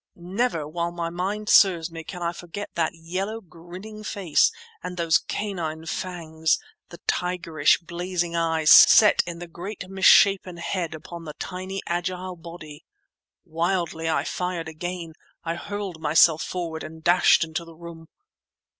[0.15, 5.19] Never while my mind serves me can I forget that yellow, grinning face and those
[5.19, 12.83] canine fangs—the tigerish, blazing eyes—set in the great, misshapen head upon the tiny, agile body.
[13.45, 15.13] Wildly, I fired again.
[15.43, 18.07] I hurled myself forward and dashed into the room.